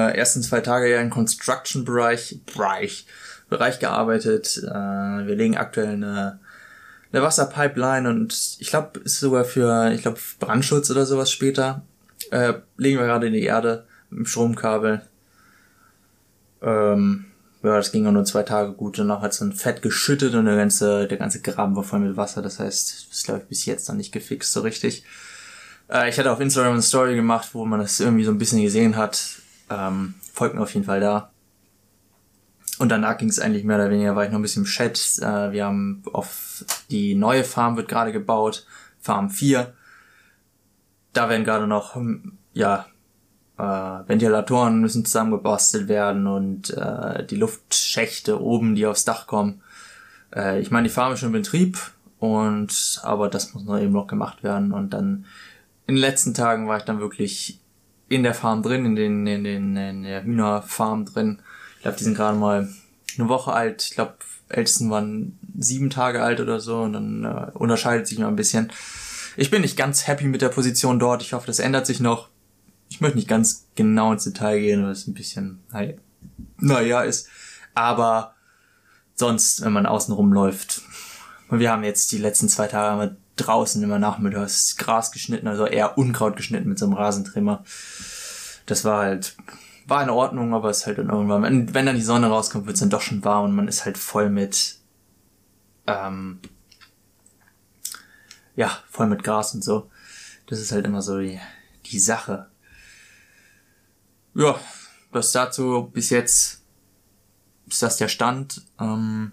äh, 0.09 0.17
ersten 0.17 0.43
zwei 0.43 0.61
Tage 0.61 0.91
ja 0.91 1.01
im 1.01 1.11
Construction-Bereich 1.11 2.41
Bereich, 2.47 3.07
Bereich 3.49 3.79
gearbeitet. 3.79 4.59
Äh, 4.65 5.27
wir 5.27 5.35
legen 5.35 5.57
aktuell 5.57 5.95
eine, 5.95 6.41
eine 7.13 7.23
Wasserpipeline 7.23 8.09
und 8.09 8.57
ich 8.59 8.71
glaube, 8.71 9.01
ist 9.01 9.21
sogar 9.21 9.45
für, 9.45 9.93
ich 9.93 10.03
glaube, 10.03 10.19
Brandschutz 10.39 10.91
oder 10.91 11.07
sowas 11.07 11.31
später. 11.31 11.83
Äh, 12.31 12.55
legen 12.77 12.99
wir 12.99 13.07
gerade 13.07 13.27
in 13.27 13.33
die 13.33 13.45
Erde 13.45 13.87
mit 14.11 14.21
dem 14.21 14.27
Stromkabel. 14.27 15.03
Ähm, 16.63 17.27
ja, 17.63 17.77
das 17.77 17.91
ging 17.91 18.07
auch 18.07 18.13
nur 18.13 18.25
zwei 18.25 18.43
Tage 18.43 18.73
gut. 18.73 18.99
Danach 18.99 19.21
hat 19.21 19.33
es 19.33 19.39
dann 19.39 19.53
Fett 19.53 19.83
geschüttet 19.83 20.35
und 20.35 20.45
der 20.45 20.57
ganze, 20.57 21.09
der 21.09 21.19
ganze 21.19 21.41
Graben 21.41 21.75
war 21.75 21.83
voll 21.83 22.01
mit 22.01 22.17
Wasser. 22.17 22.43
Das 22.43 22.59
heißt, 22.61 23.09
das 23.11 23.23
glaube 23.25 23.41
ich, 23.41 23.49
bis 23.49 23.67
jetzt 23.67 23.89
noch 23.89 23.97
nicht 23.97 24.13
gefixt 24.13 24.53
so 24.53 24.61
richtig. 24.61 25.05
Äh, 25.91 26.09
ich 26.09 26.19
hatte 26.19 26.31
auf 26.31 26.41
Instagram 26.41 26.75
eine 26.75 26.83
Story 26.83 27.15
gemacht, 27.15 27.51
wo 27.53 27.65
man 27.65 27.81
das 27.81 27.99
irgendwie 28.01 28.25
so 28.25 28.31
ein 28.31 28.39
bisschen 28.39 28.63
gesehen 28.63 28.97
hat. 28.97 29.41
Ähm, 29.71 30.15
folgt 30.33 30.55
mir 30.55 30.63
auf 30.63 30.75
jeden 30.75 30.87
Fall 30.87 31.01
da. 31.01 31.31
Und 32.79 32.91
danach 32.91 33.19
ging 33.19 33.29
es 33.29 33.41
eigentlich 33.41 33.65
mehr 33.65 33.77
oder 33.77 33.91
weniger, 33.91 34.15
war 34.15 34.25
ich 34.25 34.31
noch 34.31 34.39
ein 34.39 34.43
bisschen 34.43 34.63
im 34.63 34.69
Chat. 34.69 35.19
Äh, 35.21 35.53
wir 35.53 35.65
haben 35.67 36.03
auf 36.13 36.65
die 36.91 37.15
neue 37.15 37.45
Farm 37.45 37.77
wird 37.77 37.89
gerade 37.89 38.13
gebaut, 38.13 38.67
Farm 39.01 39.31
4. 39.31 39.73
Da 41.13 41.29
werden 41.29 41.45
gerade 41.45 41.67
noch, 41.67 41.97
hm, 41.97 42.39
ja, 42.53 42.87
äh, 43.59 43.63
Ventilatoren 43.63 44.81
müssen 44.81 45.05
zusammengebastelt 45.05 45.89
werden 45.89 46.27
und 46.29 46.71
äh, 46.71 47.27
die 47.27 47.37
Luftschächte 47.37 48.41
oben, 48.41 48.77
die 48.77 48.87
aufs 48.87 49.05
Dach 49.05 49.27
kommen. 49.27 49.63
Äh, 50.35 50.61
ich 50.61 50.71
meine, 50.71 50.87
die 50.87 50.95
Farm 50.95 51.13
ist 51.13 51.21
schon 51.21 51.31
in 51.31 51.43
Betrieb 51.43 51.79
und 52.21 53.01
aber 53.03 53.29
das 53.29 53.55
muss 53.55 53.65
noch 53.65 53.79
eben 53.79 53.93
noch 53.93 54.07
gemacht 54.07 54.45
werden. 54.45 54.73
Und 54.73 54.91
dann 54.91 55.27
in 55.87 55.97
den 55.97 56.01
letzten 56.01 56.35
Tagen 56.35 56.69
war 56.69 56.77
ich 56.77 56.85
dann 56.85 57.01
wirklich 57.01 57.61
in 58.09 58.23
der 58.23 58.35
Farm 58.35 58.63
drin, 58.63 58.85
in 58.87 58.97
den, 58.97 59.27
in 59.27 59.45
den, 59.45 59.77
in 59.77 60.03
der 60.03 60.25
Hühnerfarm 60.25 61.05
drin. 61.05 61.41
Ich 61.77 61.83
glaube, 61.83 61.99
die 61.99 62.05
sind 62.05 62.17
gerade 62.17 62.39
mal 62.39 62.69
eine 63.19 63.29
Woche 63.29 63.53
alt. 63.53 63.83
Ich 63.83 63.91
glaube, 63.91 64.15
ältesten 64.49 64.91
waren 64.91 65.39
sieben 65.59 65.91
Tage 65.91 66.23
alt 66.23 66.41
oder 66.41 66.61
so 66.61 66.83
und 66.83 66.95
dann 66.95 67.25
äh, 67.25 67.51
unterscheidet 67.55 68.07
sich 68.07 68.19
noch 68.19 68.29
ein 68.29 68.37
bisschen. 68.37 68.73
Ich 69.37 69.51
bin 69.51 69.63
nicht 69.63 69.77
ganz 69.77 70.07
happy 70.07 70.25
mit 70.25 70.43
der 70.43 70.49
Position 70.49 70.99
dort. 70.99 71.23
Ich 71.23 71.33
hoffe, 71.33 71.47
das 71.47 71.59
ändert 71.59 71.87
sich 71.87 72.01
noch. 72.01 72.29
Ich 72.89 73.01
möchte 73.01 73.19
nicht 73.19 73.29
ganz 73.29 73.67
genau 73.75 74.13
ins 74.13 74.25
Detail 74.25 74.59
gehen, 74.61 74.83
weil 74.83 74.93
es 74.93 75.07
ein 75.07 75.15
bisschen, 75.15 75.61
naja, 76.57 77.03
ist. 77.03 77.29
Aber 77.75 78.35
sonst, 79.15 79.65
wenn 79.65 79.73
man 79.73 79.87
außen 79.87 80.15
rumläuft. 80.15 80.83
Wir 81.51 81.71
haben 81.71 81.85
jetzt 81.85 82.13
die 82.13 82.19
letzten 82.19 82.49
zwei 82.49 82.67
Tage 82.67 83.17
draußen 83.39 83.83
immer 83.83 83.99
nachmittags 83.99 84.77
Gras 84.77 85.13
geschnitten, 85.13 85.49
also 85.49 85.67
eher 85.67 85.99
Unkraut 85.99 86.37
geschnitten 86.37 86.69
mit 86.69 86.79
so 86.79 86.87
einem 86.87 86.95
Rasentrimmer. 86.95 87.65
Das 88.67 88.85
war 88.85 89.03
halt, 89.03 89.37
war 89.87 90.03
in 90.03 90.11
Ordnung, 90.11 90.55
aber 90.55 90.71
es 90.71 90.79
ist 90.79 90.87
halt 90.87 90.99
dann 90.99 91.09
irgendwann, 91.09 91.43
wenn, 91.43 91.75
wenn 91.75 91.87
dann 91.87 91.97
die 91.97 92.03
Sonne 92.03 92.29
rauskommt, 92.29 92.67
wird 92.67 92.75
es 92.75 92.81
dann 92.81 92.91
doch 92.91 93.01
schon 93.01 93.25
warm 93.25 93.47
und 93.47 93.57
man 93.57 93.69
ist 93.69 93.85
halt 93.85 93.97
voll 93.97 94.29
mit, 94.29 94.79
ähm, 95.87 96.41
ja, 98.57 98.71
voll 98.91 99.07
mit 99.07 99.25
Gras 99.25 99.55
und 99.55 99.65
so. 99.65 99.91
Das 100.47 100.61
ist 100.61 100.73
halt 100.73 100.87
immer 100.87 101.03
so 101.03 101.19
die, 101.19 101.41
die 101.87 101.99
Sache. 101.99 102.49
Ja, 104.35 104.59
das 105.13 105.33
dazu 105.33 105.91
bis 105.93 106.11
jetzt 106.11 106.63
ist 107.67 107.83
das 107.83 107.97
der 107.97 108.09
Stand. 108.09 108.63
Ähm, 108.81 109.33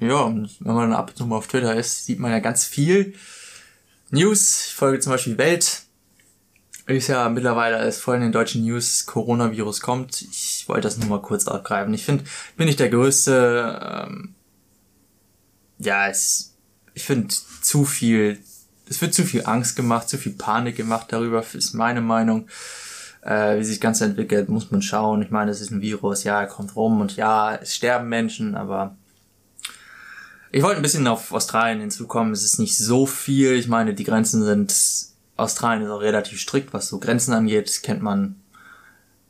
ja, 0.00 0.20
und 0.22 0.50
wenn 0.60 0.74
man 0.74 0.90
dann 0.90 0.98
ab 0.98 1.10
und 1.10 1.16
zu 1.16 1.26
mal 1.26 1.36
auf 1.36 1.46
Twitter 1.46 1.74
ist, 1.76 2.06
sieht 2.06 2.18
man 2.18 2.30
ja 2.30 2.38
ganz 2.38 2.64
viel 2.64 3.14
News. 4.10 4.66
Ich 4.68 4.74
folge 4.74 4.98
zum 5.00 5.12
Beispiel 5.12 5.38
Welt. 5.38 5.82
Ist 6.86 7.06
ja 7.06 7.28
mittlerweile 7.28 7.76
als 7.76 8.00
voll 8.00 8.16
in 8.16 8.22
den 8.22 8.32
deutschen 8.32 8.64
News 8.64 9.06
Coronavirus 9.06 9.80
kommt. 9.80 10.22
Ich 10.22 10.64
wollte 10.66 10.82
das 10.82 10.96
nur 10.96 11.08
mal 11.08 11.22
kurz 11.22 11.46
aufgreifen. 11.46 11.94
Ich 11.94 12.04
finde, 12.04 12.24
bin 12.56 12.66
ich 12.66 12.76
der 12.76 12.88
größte, 12.88 14.06
ähm, 14.08 14.34
ja, 15.78 16.08
es, 16.08 16.56
ich 16.94 17.04
finde 17.04 17.32
zu 17.62 17.84
viel, 17.84 18.38
es 18.88 19.00
wird 19.00 19.14
zu 19.14 19.24
viel 19.24 19.46
Angst 19.46 19.76
gemacht, 19.76 20.08
zu 20.08 20.18
viel 20.18 20.32
Panik 20.32 20.76
gemacht 20.76 21.06
darüber, 21.10 21.44
ist 21.52 21.74
meine 21.74 22.00
Meinung. 22.00 22.48
Äh, 23.22 23.58
wie 23.58 23.64
sich 23.64 23.76
das 23.76 23.82
Ganze 23.82 24.06
entwickelt, 24.06 24.48
muss 24.48 24.70
man 24.70 24.82
schauen. 24.82 25.22
Ich 25.22 25.30
meine, 25.30 25.50
es 25.50 25.60
ist 25.60 25.70
ein 25.70 25.82
Virus, 25.82 26.24
ja, 26.24 26.40
er 26.40 26.46
kommt 26.46 26.74
rum 26.74 27.00
und 27.00 27.16
ja, 27.16 27.54
es 27.54 27.76
sterben 27.76 28.08
Menschen, 28.08 28.56
aber 28.56 28.96
ich 30.52 30.62
wollte 30.62 30.80
ein 30.80 30.82
bisschen 30.82 31.06
auf 31.06 31.32
Australien 31.32 31.80
hinzukommen. 31.80 32.32
Es 32.32 32.44
ist 32.44 32.58
nicht 32.58 32.76
so 32.76 33.06
viel. 33.06 33.52
Ich 33.52 33.68
meine, 33.68 33.94
die 33.94 34.04
Grenzen 34.04 34.44
sind, 34.44 34.74
Australien 35.36 35.84
ist 35.84 35.90
auch 35.90 36.00
relativ 36.00 36.40
strikt, 36.40 36.72
was 36.72 36.88
so 36.88 36.98
Grenzen 36.98 37.32
angeht. 37.32 37.82
Kennt 37.82 38.02
man 38.02 38.36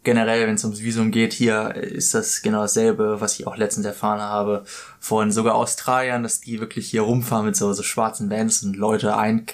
generell, 0.02 0.46
wenn 0.46 0.54
es 0.54 0.64
ums 0.64 0.80
Visum 0.80 1.10
geht. 1.10 1.34
Hier 1.34 1.74
ist 1.74 2.14
das 2.14 2.40
genau 2.40 2.62
dasselbe, 2.62 3.20
was 3.20 3.38
ich 3.38 3.46
auch 3.46 3.56
letztens 3.56 3.86
erfahren 3.86 4.20
habe 4.20 4.64
von 4.98 5.30
sogar 5.30 5.56
Australiern, 5.56 6.22
dass 6.22 6.40
die 6.40 6.58
wirklich 6.58 6.88
hier 6.88 7.02
rumfahren 7.02 7.46
mit 7.46 7.56
so, 7.56 7.70
so 7.74 7.82
schwarzen 7.82 8.30
Vans 8.30 8.62
und 8.62 8.76
Leute 8.76 9.16
ein, 9.16 9.44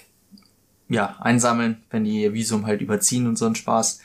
ja, 0.88 1.16
einsammeln, 1.18 1.82
wenn 1.90 2.04
die 2.04 2.22
ihr 2.22 2.32
Visum 2.32 2.66
halt 2.66 2.80
überziehen 2.80 3.26
und 3.26 3.36
so 3.36 3.46
ein 3.46 3.56
Spaß. 3.56 4.00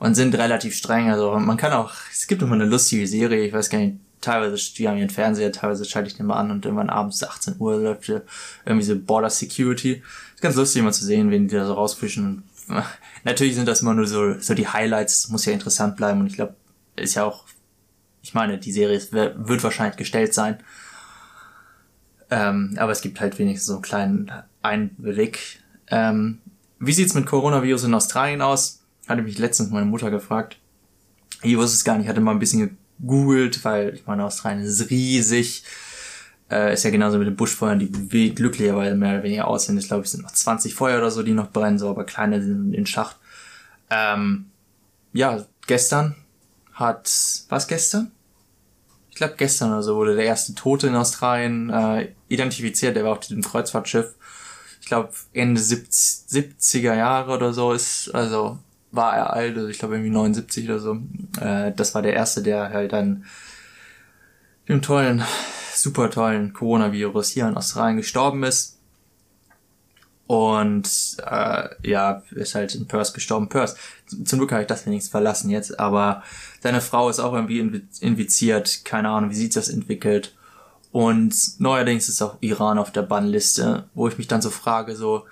Und 0.00 0.14
sind 0.14 0.36
relativ 0.36 0.76
streng. 0.76 1.10
Also 1.10 1.36
man 1.38 1.56
kann 1.56 1.72
auch, 1.72 1.92
es 2.12 2.26
gibt 2.28 2.42
immer 2.42 2.54
eine 2.54 2.66
lustige 2.66 3.06
Serie, 3.06 3.44
ich 3.44 3.52
weiß 3.52 3.68
gar 3.70 3.78
nicht, 3.78 3.96
teilweise, 4.20 4.56
die 4.74 4.88
haben 4.88 4.98
ihren 4.98 5.10
Fernseher, 5.10 5.52
teilweise 5.52 5.84
schalte 5.84 6.08
ich 6.08 6.16
den 6.16 6.26
mal 6.26 6.36
an 6.36 6.50
und 6.50 6.64
irgendwann 6.64 6.90
abends 6.90 7.22
18 7.22 7.56
Uhr 7.58 7.76
läuft 7.76 8.04
hier 8.04 8.22
irgendwie 8.64 8.86
so 8.86 8.98
Border 8.98 9.30
Security. 9.30 10.02
Ist 10.34 10.42
ganz 10.42 10.56
lustig 10.56 10.82
mal 10.82 10.92
zu 10.92 11.04
sehen, 11.04 11.30
wen 11.30 11.48
die 11.48 11.54
da 11.54 11.66
so 11.66 11.74
rausfischen. 11.74 12.44
Natürlich 13.24 13.54
sind 13.54 13.66
das 13.66 13.82
immer 13.82 13.94
nur 13.94 14.06
so, 14.06 14.38
so 14.38 14.54
die 14.54 14.68
Highlights, 14.68 15.28
muss 15.28 15.46
ja 15.46 15.52
interessant 15.52 15.96
bleiben 15.96 16.20
und 16.20 16.26
ich 16.26 16.34
glaube, 16.34 16.54
ist 16.96 17.14
ja 17.14 17.24
auch, 17.24 17.44
ich 18.22 18.34
meine, 18.34 18.58
die 18.58 18.72
Serie 18.72 19.00
wird 19.10 19.62
wahrscheinlich 19.62 19.96
gestellt 19.96 20.34
sein. 20.34 20.58
Ähm, 22.30 22.76
aber 22.78 22.92
es 22.92 23.00
gibt 23.00 23.20
halt 23.20 23.38
wenigstens 23.38 23.66
so 23.66 23.74
einen 23.74 23.82
kleinen 23.82 24.32
Einblick. 24.62 25.60
Ähm, 25.86 26.40
wie 26.78 26.92
sieht's 26.92 27.14
mit 27.14 27.26
Coronavirus 27.26 27.84
in 27.84 27.94
Australien 27.94 28.42
aus? 28.42 28.82
Hatte 29.06 29.22
mich 29.22 29.38
letztens 29.38 29.70
meine 29.70 29.86
Mutter 29.86 30.10
gefragt. 30.10 30.58
Ich 31.42 31.56
wusste 31.56 31.76
es 31.76 31.84
gar 31.84 31.96
nicht, 31.96 32.08
hatte 32.08 32.20
mal 32.20 32.32
ein 32.32 32.38
bisschen 32.38 32.76
gegoogelt, 33.00 33.64
weil 33.64 33.94
ich 33.94 34.06
meine, 34.06 34.24
Australien 34.24 34.62
ist 34.62 34.90
riesig. 34.90 35.64
Äh, 36.50 36.72
ist 36.72 36.84
ja 36.84 36.90
genauso 36.90 37.18
mit 37.18 37.26
den 37.26 37.36
Buschfeuern, 37.36 37.78
die 37.78 38.34
glücklicherweise 38.34 38.96
mehr 38.96 39.14
oder 39.14 39.22
weniger 39.22 39.48
aussehen. 39.48 39.76
Ich 39.76 39.88
glaube, 39.88 40.04
es 40.04 40.12
sind 40.12 40.22
noch 40.22 40.30
20 40.30 40.74
Feuer 40.74 40.98
oder 40.98 41.10
so, 41.10 41.22
die 41.22 41.32
noch 41.32 41.50
brennen, 41.50 41.78
so, 41.78 41.90
aber 41.90 42.04
kleine 42.04 42.42
sind 42.42 42.72
in 42.72 42.86
Schacht. 42.86 43.16
Ähm, 43.90 44.46
ja, 45.12 45.44
gestern 45.66 46.16
hat, 46.72 47.10
was 47.48 47.68
gestern? 47.68 48.12
Ich 49.10 49.16
glaube 49.16 49.34
gestern 49.36 49.72
oder 49.72 49.82
so 49.82 49.96
wurde 49.96 50.14
der 50.14 50.24
erste 50.24 50.54
Tote 50.54 50.86
in 50.86 50.94
Australien 50.94 51.70
äh, 51.70 52.12
identifiziert, 52.28 52.96
der 52.96 53.04
war 53.04 53.12
auf 53.12 53.20
diesem 53.20 53.42
Kreuzfahrtschiff. 53.42 54.14
Ich 54.80 54.86
glaube 54.86 55.10
Ende 55.32 55.60
70er 55.60 56.94
Jahre 56.94 57.34
oder 57.34 57.52
so 57.52 57.72
ist, 57.72 58.14
also 58.14 58.58
war 58.90 59.16
er 59.16 59.32
alt, 59.32 59.56
also 59.56 59.68
ich 59.68 59.78
glaube 59.78 59.94
irgendwie 59.94 60.10
79 60.10 60.68
oder 60.68 60.78
so. 60.78 60.98
Äh, 61.40 61.72
das 61.72 61.94
war 61.94 62.02
der 62.02 62.14
erste, 62.14 62.42
der 62.42 62.70
halt 62.70 62.92
dann 62.92 63.24
dem 64.68 64.82
tollen, 64.82 65.22
super 65.74 66.10
tollen 66.10 66.52
Coronavirus 66.52 67.30
hier 67.30 67.48
in 67.48 67.56
Australien 67.56 67.96
gestorben 67.96 68.44
ist. 68.44 68.78
Und 70.26 71.16
äh, 71.24 71.68
ja, 71.82 72.22
ist 72.32 72.54
halt 72.54 72.74
in 72.74 72.86
Perth 72.86 73.14
gestorben. 73.14 73.48
Perth. 73.48 73.76
Zum 74.06 74.38
Glück 74.38 74.52
habe 74.52 74.60
ich 74.60 74.68
das 74.68 74.84
wenigstens 74.84 75.10
verlassen 75.10 75.48
jetzt, 75.48 75.80
aber 75.80 76.22
seine 76.60 76.82
Frau 76.82 77.08
ist 77.08 77.18
auch 77.18 77.32
irgendwie 77.32 77.82
infiziert. 78.00 78.84
Keine 78.84 79.08
Ahnung, 79.08 79.30
wie 79.30 79.36
sich 79.36 79.48
das 79.48 79.70
entwickelt. 79.70 80.34
Und 80.92 81.58
neuerdings 81.60 82.10
ist 82.10 82.20
auch 82.20 82.36
Iran 82.40 82.78
auf 82.78 82.92
der 82.92 83.02
Bannliste, 83.02 83.88
wo 83.94 84.06
ich 84.06 84.18
mich 84.18 84.28
dann 84.28 84.42
so 84.42 84.50
frage, 84.50 84.96
so 84.96 85.24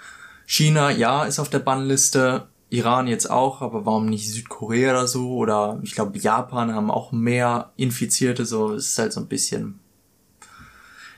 China, 0.47 0.91
ja, 0.91 1.25
ist 1.25 1.41
auf 1.41 1.51
der 1.51 1.59
Bannliste, 1.59 2.47
Iran 2.69 3.07
jetzt 3.07 3.31
auch, 3.31 3.63
aber 3.63 3.87
warum 3.87 4.07
nicht 4.07 4.31
Südkorea 4.33 4.91
oder 4.91 5.07
so? 5.07 5.35
Oder 5.37 5.79
ich 5.83 5.95
glaube, 5.95 6.19
Japan 6.19 6.75
haben 6.75 6.91
auch 6.91 7.13
mehr 7.13 7.73
Infizierte, 7.77 8.45
so 8.45 8.75
es 8.75 8.91
ist 8.91 8.99
halt 8.99 9.13
so 9.13 9.21
ein 9.21 9.29
bisschen. 9.29 9.79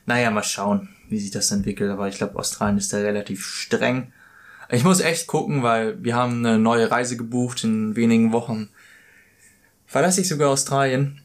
Naja, 0.06 0.30
mal 0.30 0.42
schauen 0.42 0.88
wie 1.08 1.18
sich 1.18 1.30
das 1.30 1.50
entwickelt. 1.50 1.90
Aber 1.90 2.08
ich 2.08 2.16
glaube, 2.16 2.38
Australien 2.38 2.78
ist 2.78 2.92
da 2.92 2.98
relativ 2.98 3.44
streng. 3.44 4.12
Ich 4.70 4.84
muss 4.84 5.00
echt 5.00 5.26
gucken, 5.26 5.62
weil 5.62 6.02
wir 6.02 6.14
haben 6.14 6.44
eine 6.44 6.58
neue 6.58 6.90
Reise 6.90 7.16
gebucht 7.16 7.64
in 7.64 7.96
wenigen 7.96 8.32
Wochen. 8.32 8.68
Verlasse 9.86 10.20
ich 10.20 10.28
sogar 10.28 10.50
Australien. 10.50 11.22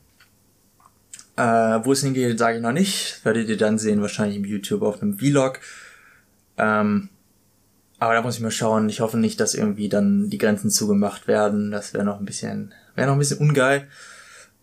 Äh, 1.35 1.43
wo 1.43 1.91
es 1.91 2.01
hingeht, 2.01 2.39
sage 2.39 2.57
ich 2.57 2.63
noch 2.63 2.71
nicht. 2.71 3.19
Werdet 3.25 3.49
ihr 3.49 3.57
dann 3.57 3.79
sehen, 3.79 4.01
wahrscheinlich 4.01 4.37
im 4.37 4.45
YouTube 4.45 4.83
auf 4.83 5.01
einem 5.01 5.17
Vlog. 5.17 5.59
Ähm, 6.57 7.09
aber 8.03 8.15
da 8.15 8.21
muss 8.21 8.35
ich 8.35 8.41
mal 8.41 8.51
schauen. 8.51 8.89
Ich 8.89 8.99
hoffe 8.99 9.17
nicht, 9.17 9.39
dass 9.39 9.55
irgendwie 9.55 9.89
dann 9.89 10.29
die 10.29 10.37
Grenzen 10.37 10.69
zugemacht 10.69 11.27
werden. 11.27 11.71
Das 11.71 11.93
wäre 11.93 12.03
noch 12.03 12.19
ein 12.19 12.25
bisschen, 12.25 12.73
wäre 12.95 13.07
noch 13.07 13.15
ein 13.15 13.19
bisschen 13.19 13.39
ungeil. 13.39 13.87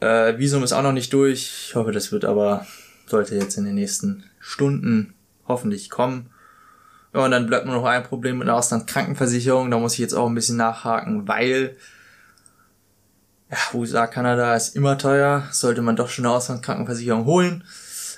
Äh, 0.00 0.38
Visum 0.38 0.62
ist 0.62 0.72
auch 0.72 0.82
noch 0.82 0.92
nicht 0.92 1.12
durch. 1.12 1.68
Ich 1.68 1.74
hoffe, 1.74 1.92
das 1.92 2.12
wird 2.12 2.24
aber, 2.24 2.66
sollte 3.06 3.34
jetzt 3.34 3.56
in 3.56 3.64
den 3.64 3.74
nächsten 3.74 4.24
Stunden 4.38 5.14
hoffentlich 5.46 5.90
kommen. 5.90 6.30
Ja, 7.14 7.24
und 7.24 7.30
dann 7.32 7.46
bleibt 7.46 7.66
nur 7.66 7.74
noch 7.74 7.84
ein 7.84 8.04
Problem 8.04 8.38
mit 8.38 8.48
der 8.48 8.54
Auslandskrankenversicherung. 8.54 9.70
Da 9.70 9.78
muss 9.78 9.94
ich 9.94 9.98
jetzt 9.98 10.14
auch 10.14 10.28
ein 10.28 10.34
bisschen 10.34 10.56
nachhaken, 10.56 11.26
weil 11.26 11.76
ja, 13.50 13.58
USA, 13.74 14.06
Kanada 14.06 14.54
ist 14.54 14.76
immer 14.76 14.96
teuer. 14.96 15.48
Sollte 15.50 15.82
man 15.82 15.96
doch 15.96 16.08
schon 16.08 16.24
eine 16.24 16.34
Auslandskrankenversicherung 16.34 17.24
holen. 17.24 17.64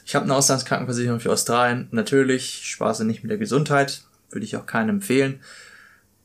Ich 0.04 0.14
habe 0.14 0.24
eine 0.24 0.34
Auslandskrankenversicherung 0.34 1.20
für 1.20 1.32
Australien. 1.32 1.88
Natürlich, 1.90 2.62
spaße 2.64 3.04
nicht 3.04 3.22
mit 3.22 3.30
der 3.30 3.38
Gesundheit. 3.38 4.02
Würde 4.32 4.44
ich 4.44 4.56
auch 4.56 4.66
keinen 4.66 4.88
empfehlen. 4.88 5.40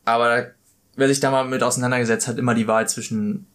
Aber 0.05 0.47
wer 0.95 1.07
sich 1.07 1.19
da 1.19 1.31
mal 1.31 1.45
mit 1.45 1.63
auseinandergesetzt 1.63 2.27
hat, 2.27 2.37
immer 2.37 2.55
die 2.55 2.67
Wahl 2.67 2.87
zwischen 2.87 3.45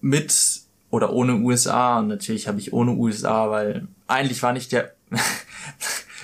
mit 0.00 0.62
oder 0.90 1.12
ohne 1.12 1.36
USA. 1.36 1.98
Und 1.98 2.08
natürlich 2.08 2.48
habe 2.48 2.58
ich 2.58 2.72
ohne 2.72 2.92
USA, 2.92 3.50
weil 3.50 3.88
eigentlich 4.06 4.42
war 4.42 4.52
nicht 4.52 4.72
der 4.72 4.94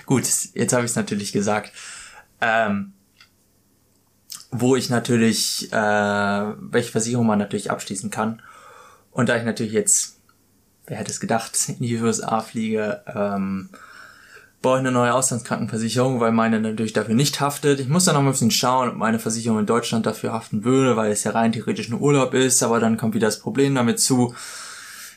Gut, 0.06 0.24
jetzt 0.54 0.72
habe 0.72 0.84
ich 0.84 0.92
es 0.92 0.96
natürlich 0.96 1.32
gesagt. 1.32 1.72
Ähm, 2.40 2.92
wo 4.50 4.76
ich 4.76 4.88
natürlich, 4.88 5.70
äh, 5.72 5.76
welche 5.76 6.92
Versicherung 6.92 7.26
man 7.26 7.38
natürlich 7.38 7.70
abschließen 7.70 8.10
kann. 8.10 8.40
Und 9.10 9.28
da 9.28 9.36
ich 9.36 9.44
natürlich 9.44 9.72
jetzt, 9.72 10.20
wer 10.86 10.96
hätte 10.96 11.10
es 11.10 11.20
gedacht, 11.20 11.58
in 11.68 11.80
die 11.80 12.00
USA 12.00 12.40
fliege, 12.40 13.02
ähm, 13.06 13.68
brauche 14.60 14.76
ich 14.76 14.80
eine 14.80 14.92
neue 14.92 15.14
Auslandskrankenversicherung, 15.14 16.20
weil 16.20 16.32
meine 16.32 16.60
natürlich 16.60 16.92
dafür 16.92 17.14
nicht 17.14 17.40
haftet. 17.40 17.80
Ich 17.80 17.88
muss 17.88 18.04
dann 18.04 18.14
noch 18.14 18.22
ein 18.22 18.30
bisschen 18.30 18.50
schauen, 18.50 18.90
ob 18.90 18.96
meine 18.96 19.18
Versicherung 19.18 19.60
in 19.60 19.66
Deutschland 19.66 20.06
dafür 20.06 20.32
haften 20.32 20.64
würde, 20.64 20.96
weil 20.96 21.12
es 21.12 21.24
ja 21.24 21.30
rein 21.30 21.52
theoretisch 21.52 21.88
ein 21.88 22.00
Urlaub 22.00 22.34
ist, 22.34 22.62
aber 22.62 22.80
dann 22.80 22.96
kommt 22.96 23.14
wieder 23.14 23.28
das 23.28 23.38
Problem 23.38 23.74
damit 23.74 24.00
zu, 24.00 24.34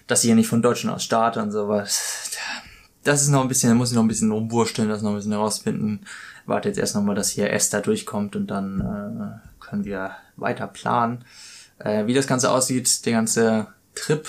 dass 0.07 0.23
ich 0.23 0.29
ja 0.29 0.35
nicht 0.35 0.47
von 0.47 0.61
Deutschland 0.61 0.95
aus 0.95 1.03
starte 1.03 1.41
und 1.41 1.51
sowas 1.51 2.31
das 3.03 3.21
ist 3.21 3.29
noch 3.29 3.41
ein 3.41 3.47
bisschen, 3.47 3.69
da 3.69 3.75
muss 3.75 3.89
ich 3.89 3.95
noch 3.95 4.03
ein 4.03 4.07
bisschen 4.07 4.31
rumwursteln, 4.31 4.89
das 4.89 5.01
noch 5.01 5.11
ein 5.11 5.15
bisschen 5.15 5.31
herausfinden. 5.31 6.01
Warte 6.45 6.69
jetzt 6.69 6.77
erst 6.77 6.95
nochmal, 6.95 7.15
dass 7.15 7.29
hier 7.29 7.51
Esther 7.51 7.81
durchkommt 7.81 8.35
und 8.35 8.47
dann 8.47 8.81
äh, 9.41 9.63
können 9.63 9.85
wir 9.85 10.11
weiter 10.35 10.67
planen. 10.67 11.25
Äh, 11.79 12.05
wie 12.05 12.13
das 12.13 12.27
Ganze 12.27 12.51
aussieht, 12.51 13.05
der 13.05 13.13
ganze 13.13 13.67
Trip, 13.95 14.27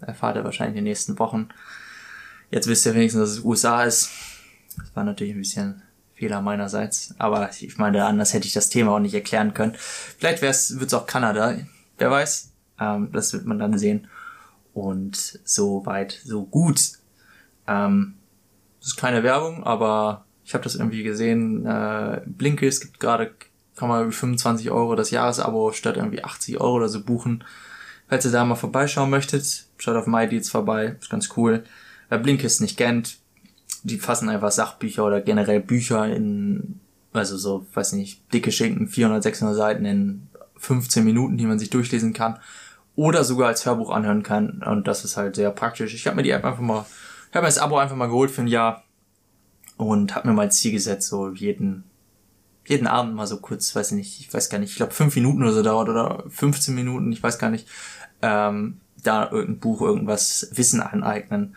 erfahrt 0.00 0.36
ihr 0.36 0.44
wahrscheinlich 0.44 0.76
in 0.76 0.84
den 0.84 0.90
nächsten 0.90 1.18
Wochen. 1.18 1.48
Jetzt 2.50 2.66
wisst 2.66 2.86
ihr 2.86 2.94
wenigstens, 2.94 3.20
dass 3.22 3.38
es 3.38 3.44
USA 3.44 3.84
ist. 3.84 4.10
Das 4.80 4.96
war 4.96 5.04
natürlich 5.04 5.34
ein 5.34 5.40
bisschen 5.40 5.82
Fehler 6.14 6.42
meinerseits. 6.42 7.14
Aber 7.18 7.50
ich 7.58 7.78
meine, 7.78 8.04
anders 8.04 8.34
hätte 8.34 8.46
ich 8.46 8.52
das 8.52 8.68
Thema 8.68 8.92
auch 8.92 8.98
nicht 8.98 9.14
erklären 9.14 9.54
können. 9.54 9.74
Vielleicht 9.76 10.42
wird 10.42 10.54
es 10.54 10.94
auch 10.94 11.06
Kanada. 11.06 11.56
Wer 11.98 12.10
weiß. 12.10 12.52
Ähm, 12.78 13.10
das 13.12 13.32
wird 13.32 13.46
man 13.46 13.58
dann 13.58 13.78
sehen. 13.78 14.08
Und 14.74 15.40
so 15.44 15.84
weit, 15.86 16.20
so 16.24 16.44
gut. 16.44 16.92
Ähm, 17.66 18.14
das 18.80 18.88
ist 18.88 18.96
keine 18.96 19.22
Werbung, 19.22 19.64
aber 19.64 20.24
ich 20.44 20.54
habe 20.54 20.64
das 20.64 20.74
irgendwie 20.74 21.02
gesehen. 21.02 21.66
Äh, 21.66 22.22
Blinkist 22.26 22.82
gibt 22.82 23.00
gerade, 23.00 23.32
kann 23.76 23.88
man 23.88 24.10
25 24.10 24.70
Euro 24.70 24.94
das 24.94 25.10
Jahresabo 25.10 25.72
statt 25.72 25.96
irgendwie 25.96 26.24
80 26.24 26.60
Euro 26.60 26.76
oder 26.76 26.88
so 26.88 27.02
buchen. 27.02 27.44
Falls 28.08 28.24
ihr 28.24 28.32
da 28.32 28.44
mal 28.44 28.56
vorbeischauen 28.56 29.08
möchtet, 29.08 29.66
schaut 29.78 29.96
auf 29.96 30.06
MyDeals 30.06 30.50
vorbei, 30.50 30.96
ist 31.00 31.10
ganz 31.10 31.30
cool. 31.36 31.62
Wer 32.08 32.18
Blinkist 32.18 32.60
nicht 32.60 32.76
kennt, 32.76 33.18
die 33.82 33.98
fassen 33.98 34.28
einfach 34.28 34.50
Sachbücher 34.50 35.04
oder 35.04 35.20
generell 35.20 35.60
Bücher 35.60 36.06
in, 36.06 36.80
also 37.12 37.36
so, 37.36 37.66
weiß 37.74 37.92
nicht, 37.92 38.32
dicke 38.32 38.52
Schinken, 38.52 38.88
400, 38.88 39.22
600 39.22 39.56
Seiten 39.56 39.84
in 39.84 40.28
15 40.56 41.04
Minuten, 41.04 41.38
die 41.38 41.46
man 41.46 41.58
sich 41.58 41.70
durchlesen 41.70 42.12
kann. 42.12 42.38
Oder 42.96 43.24
sogar 43.24 43.48
als 43.48 43.64
Hörbuch 43.64 43.90
anhören 43.90 44.22
kann. 44.22 44.62
Und 44.62 44.86
das 44.86 45.04
ist 45.04 45.16
halt 45.16 45.36
sehr 45.36 45.50
praktisch. 45.50 45.94
Ich 45.94 46.06
habe 46.06 46.16
mir 46.16 46.22
die 46.22 46.30
App 46.30 46.44
einfach 46.44 46.60
mal 46.60 46.84
ich 47.30 47.36
habe 47.36 47.44
mir 47.44 47.48
das 47.48 47.58
Abo 47.58 47.78
einfach 47.78 47.94
mal 47.94 48.08
geholt 48.08 48.32
für 48.32 48.40
ein 48.40 48.48
Jahr 48.48 48.82
und 49.76 50.16
habe 50.16 50.28
mir 50.28 50.34
mal 50.34 50.50
Ziel 50.50 50.72
gesetzt, 50.72 51.08
so 51.08 51.30
jeden, 51.30 51.84
jeden 52.66 52.88
Abend 52.88 53.14
mal 53.14 53.28
so 53.28 53.38
kurz, 53.38 53.74
weiß 53.74 53.92
ich 53.92 53.96
nicht, 53.96 54.20
ich 54.20 54.34
weiß 54.34 54.50
gar 54.50 54.58
nicht, 54.58 54.70
ich 54.70 54.76
glaube 54.76 54.92
fünf 54.92 55.14
Minuten 55.14 55.42
oder 55.44 55.52
so 55.52 55.62
dauert 55.62 55.88
oder 55.88 56.24
15 56.28 56.74
Minuten, 56.74 57.12
ich 57.12 57.22
weiß 57.22 57.38
gar 57.38 57.50
nicht, 57.50 57.68
ähm, 58.20 58.80
da 59.04 59.30
irgendein 59.30 59.60
Buch, 59.60 59.80
irgendwas 59.80 60.50
Wissen 60.54 60.80
aneignen. 60.80 61.56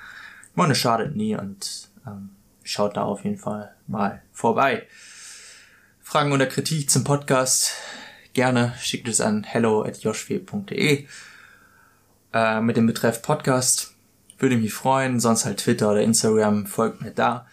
Ich 0.52 0.56
meine, 0.56 0.76
schadet 0.76 1.16
nie 1.16 1.36
und 1.36 1.90
ähm, 2.06 2.30
schaut 2.64 2.98
da 2.98 3.04
auf 3.04 3.24
jeden 3.24 3.38
Fall 3.38 3.76
mal 3.88 4.22
vorbei. 4.32 4.88
Fragen 6.02 6.32
oder 6.32 6.46
Kritik 6.46 6.90
zum 6.90 7.04
Podcast 7.04 7.74
gerne 8.34 8.74
schickt 8.80 9.08
es 9.08 9.22
an 9.22 9.44
hello 9.44 9.84
at 9.84 10.04
äh, 12.34 12.62
mit 12.62 12.78
dem 12.78 12.88
Betreff 12.88 13.22
Podcast 13.22 13.94
würde 14.44 14.58
mich 14.58 14.74
freuen. 14.74 15.20
Sonst 15.20 15.46
halt 15.46 15.60
Twitter 15.60 15.90
oder 15.90 16.02
Instagram. 16.02 16.68
Folgt 16.68 17.02
mir 17.02 17.12
da. 17.12 17.48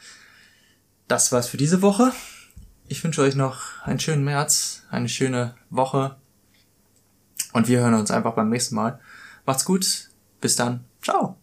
Das 1.09 1.33
war's 1.33 1.49
für 1.49 1.57
diese 1.57 1.83
Woche. 1.83 2.13
Ich 2.89 3.03
wünsche 3.05 3.23
euch 3.23 3.37
noch 3.37 3.83
einen 3.85 4.01
schönen 4.01 4.25
März, 4.25 4.83
eine 4.91 5.09
schöne 5.09 5.55
Woche. 5.71 6.17
Und 7.53 7.69
wir 7.69 7.81
hören 7.81 7.95
uns 7.95 8.11
einfach 8.11 8.35
beim 8.35 8.49
nächsten 8.49 8.75
Mal. 8.75 9.01
Macht's 9.47 9.65
gut. 9.65 10.11
Bis 10.41 10.57
dann. 10.57 10.85
Ciao. 11.03 11.41